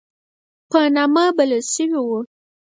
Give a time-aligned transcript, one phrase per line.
[0.69, 2.19] په نامه بلل شوی وو.